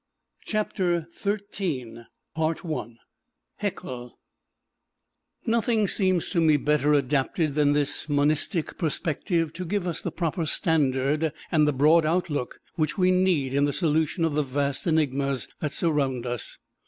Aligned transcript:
[Illustration: 0.51 1.05
ERNST 2.35 2.35
HAECKEL] 2.35 2.97
HAECKEL 3.57 4.17
Nothing 5.45 5.87
seems 5.87 6.29
to 6.31 6.41
me 6.41 6.57
better 6.57 6.93
adapted 6.95 7.53
than 7.53 7.73
this 7.73 8.09
monistic 8.09 8.79
perspective 8.79 9.53
to 9.53 9.63
give 9.63 9.85
us 9.85 10.01
the 10.01 10.11
proper 10.11 10.47
standard 10.47 11.31
and 11.51 11.67
the 11.67 11.73
broad 11.73 12.03
outlook 12.07 12.57
which 12.73 12.97
we 12.97 13.11
need 13.11 13.53
in 13.53 13.65
the 13.65 13.71
solution 13.73 14.25
of 14.25 14.33
the 14.33 14.41
vast 14.41 14.87
enigmas 14.87 15.47
that 15.59 15.71
surround 15.71 16.25
us. 16.25 16.57